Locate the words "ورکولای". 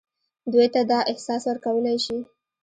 1.47-1.97